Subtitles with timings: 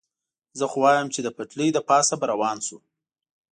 [0.59, 2.77] زه خو وایم، چې د پټلۍ له پاسه به روان شو.